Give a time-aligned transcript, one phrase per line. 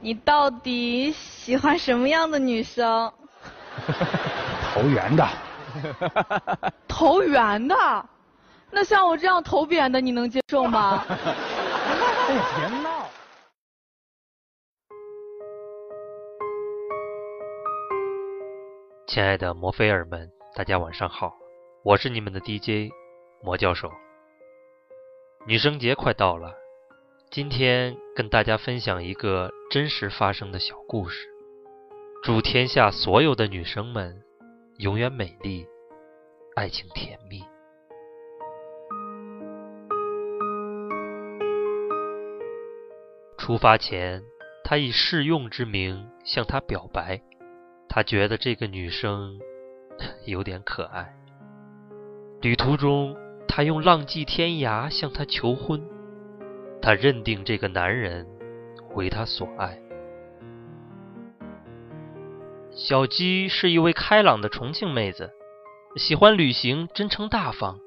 [0.00, 3.12] 你到底喜欢什么样的女生？
[4.74, 5.28] 投缘的。
[6.88, 7.74] 投缘的？
[8.70, 11.04] 那像我这样投扁的，你能接受吗？
[11.06, 13.06] 别闹！
[19.06, 21.32] 亲爱的摩菲尔们，大家晚上好，
[21.84, 22.92] 我是你们的 DJ
[23.42, 23.90] 魔教授。
[25.46, 26.54] 女生节快到了，
[27.30, 31.28] 今天跟大家分享一个真实发生的小故事。
[32.24, 34.20] 祝天下所有的女生们
[34.78, 35.64] 永远美丽，
[36.56, 37.44] 爱情甜蜜。
[43.38, 44.24] 出发前，
[44.64, 47.22] 他以试用之名向她表白。
[47.88, 49.38] 他觉得这个女生
[50.26, 51.14] 有点可爱。
[52.42, 55.99] 旅途中，他用浪迹天涯向她求婚。
[56.82, 58.26] 他认定这个男人
[58.94, 59.78] 为他所爱。
[62.70, 65.30] 小鸡是一位开朗的重庆妹子，
[65.96, 67.78] 喜欢旅行，真诚大方。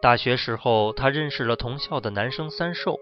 [0.00, 2.98] 大学时候，她认识了同校的男生三寿。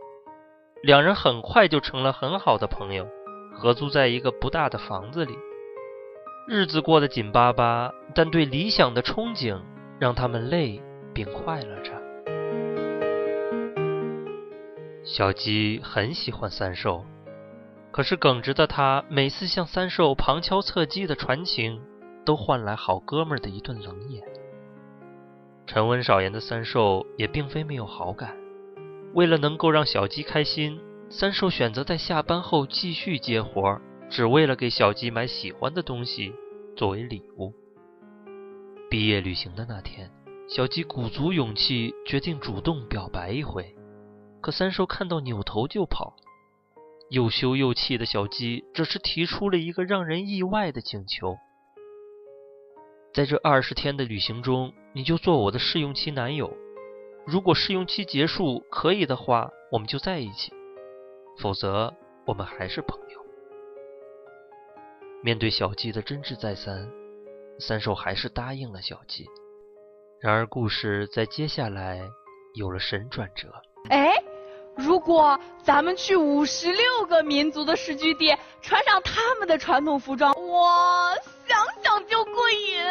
[0.82, 3.08] 两人很快就成了很好的朋友，
[3.54, 5.36] 合租在一个不大的房子里，
[6.48, 9.60] 日子过得紧巴巴，但对理想的憧憬
[9.98, 10.82] 让他们累
[11.14, 12.05] 并快乐着。
[15.06, 17.04] 小鸡很喜欢三寿，
[17.92, 21.80] 可是耿直的他每次向三寿旁敲侧击的传情，
[22.24, 24.24] 都换来好哥们儿的一顿冷眼。
[25.64, 28.36] 沉稳少言的三寿也并非没有好感。
[29.14, 36.34] 为了能够让小鸡开心，三寿选择在下班后继续接活，只为了给小鸡买喜欢的东西
[36.74, 37.52] 作为礼物。
[38.90, 40.10] 毕业旅行的那天，
[40.48, 43.75] 小鸡鼓足勇气决定主动表白一回，
[44.46, 46.14] 可三寿看到扭头就跑。
[47.10, 51.36] 又羞又气的小鸡这时提出了一个让人意外的请求：
[53.12, 56.56] 在这二十天的旅行中，你就做我的试用期男友。
[57.26, 60.52] 如果试用期结束可以的话，我们就在一起；
[61.38, 61.92] 否则，
[62.24, 63.26] 我们还是朋友。
[65.24, 66.88] 面对小鸡的真挚再三，
[67.58, 69.26] 三寿还是答应了小鸡。
[70.20, 72.00] 然而，故事在接下来
[72.54, 73.52] 有了神转折。
[73.88, 74.10] 哎，
[74.76, 81.14] 如果咱们去五十六个民族的世居地，穿上他们的传统服装，哇，
[81.46, 82.82] 想想就过瘾。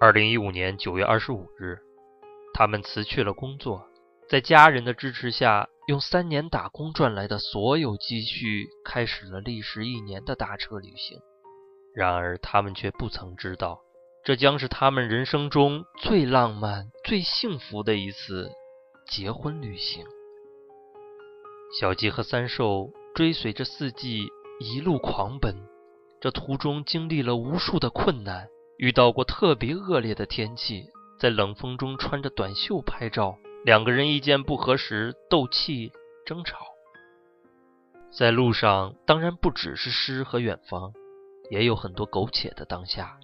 [0.00, 1.78] 二零一五年九月二十五日。
[2.54, 3.86] 他们辞去了工作，
[4.28, 11.18] 在家人的支持下，用三年打工赚来的所有积蓄，开始了历时一年的大车旅行。
[11.94, 13.80] 然而，他们却不曾知道，
[14.22, 18.50] 这将是他们人生中最浪漫、最幸福的一次
[19.08, 20.04] 结婚旅行。
[21.72, 24.28] 小鸡和三寿追随着四季
[24.60, 25.56] 一路狂奔，
[26.20, 28.46] 这途中经历了无数的困难，
[28.76, 30.84] 遇到过特别恶劣的天气。
[31.18, 35.92] 在冷风中穿着短袖拍照，两个人意见不合时斗气
[36.26, 36.58] 争吵。
[38.10, 40.92] 在路上，当然不只是诗和远方，
[41.48, 43.16] 也有很多苟且的当下，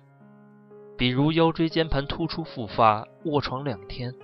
[0.96, 4.14] 比如腰椎间盘突出复发，卧床两天，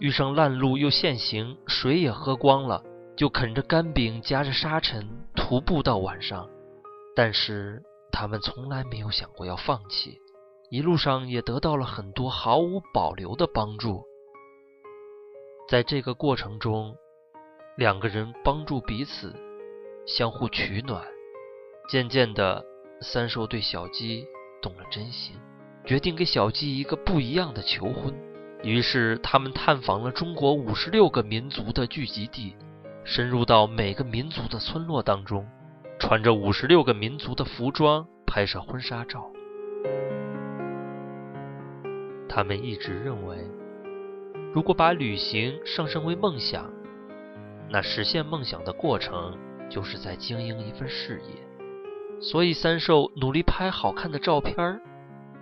[0.00, 2.82] 遇上烂路又限行，水也喝光了，
[3.16, 6.48] 就啃着干饼夹着沙尘徒步到晚上。
[7.14, 10.18] 但是他们从来没有想过要放弃。
[10.70, 14.02] 一路上也得到了很多毫无保留的帮助。
[15.68, 16.96] 在这个过程中，
[17.76, 19.34] 两个人帮助彼此，
[20.06, 21.04] 相互取暖。
[21.90, 22.64] 渐渐的，
[23.02, 24.26] 三寿对小鸡
[24.62, 25.36] 动了真心，
[25.84, 28.14] 决定给小鸡一个不一样的求婚。
[28.62, 32.56] 于是，他们探访了中国五十六个民族的聚集地，
[33.04, 35.46] 深入到每个民族的村落当中，
[35.98, 39.30] 穿着五十六个民族的服装拍摄婚纱照。
[42.28, 43.36] 他们一直认为，
[44.54, 46.70] 如果把旅行上升为梦想，
[47.68, 49.36] 那实现梦想的过程
[49.68, 52.20] 就是在经营一份事业。
[52.20, 54.80] 所以，三寿努力拍好看的照片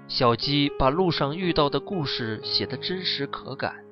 [0.08, 3.84] 小鸡把路上遇到的故事写得真实可感，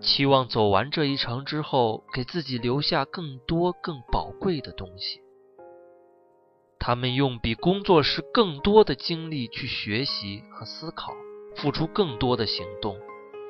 [0.00, 5.20] 期望走完这一程之后，给自己留下更多更宝贵的东西。
[6.78, 11.12] 他们用比工作时更多的精力去学习和思考。
[11.56, 12.98] 付出更多的行动，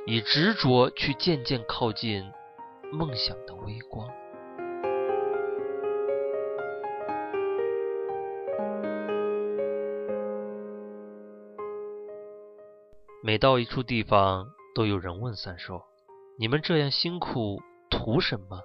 [0.06, 2.22] 以执着去渐渐靠近
[2.92, 4.08] 梦想的微光。
[13.25, 15.82] 每到一处地方，都有人问三寿
[16.38, 18.61] ：“你们这样辛苦图什么？”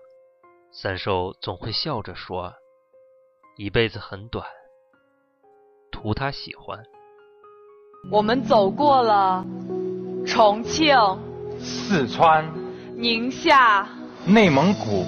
[0.74, 2.54] 三寿总会笑着说
[3.58, 4.46] ：“一辈子很短，
[5.92, 6.84] 图他喜欢。
[8.10, 9.46] 我们走过了
[10.26, 10.96] 重庆、
[11.60, 12.50] 四川、
[12.96, 13.88] 宁夏、
[14.26, 15.06] 内蒙古、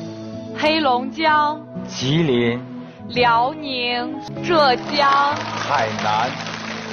[0.58, 2.62] 黑龙江、吉林、
[3.10, 4.14] 辽宁、
[4.44, 6.30] 浙江、海南、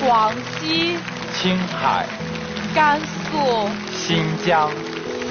[0.00, 0.96] 广西、
[1.34, 2.06] 青海、
[2.74, 4.70] 甘肃、新疆、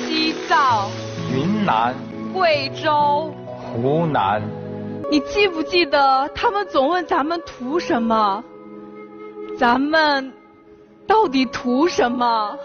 [0.10, 0.90] 西藏、
[1.32, 1.94] 云南、
[2.34, 4.42] 贵州、湖南。
[5.12, 8.44] 你记不记得他们总问咱们图什么？
[9.56, 10.34] 咱们
[11.06, 12.58] 到底图什么？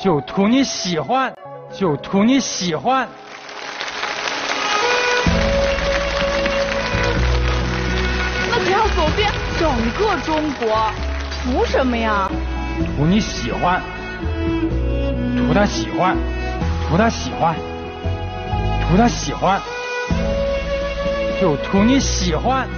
[0.00, 1.34] 就图你喜欢，
[1.72, 3.08] 就图你喜欢。
[8.48, 9.28] 那只要走遍
[9.58, 9.68] 整
[9.98, 10.88] 个中国，
[11.42, 12.30] 图什么呀？
[12.96, 13.82] 图你喜欢，
[15.36, 16.16] 图他喜欢，
[16.86, 17.56] 图他喜欢，
[18.82, 19.60] 图他喜欢，
[21.40, 22.68] 就图你喜欢。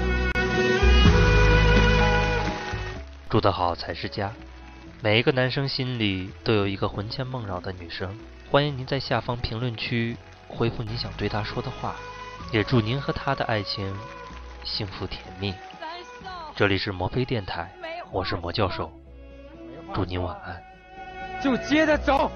[3.29, 4.33] 住得好才是家。
[5.03, 8.17] 每一个男生心里都有一个魂牵梦绕的女生。
[8.49, 10.17] 欢迎您在下方评论区
[10.49, 11.97] 回复你想对她说的话，
[12.53, 13.93] 也祝您和她的爱情
[14.63, 15.53] 幸福甜蜜。
[16.55, 17.71] 这里是摩飞电台，
[18.13, 18.91] 我是魔教授，
[19.93, 20.63] 祝您晚安。
[21.43, 22.31] 就接着走。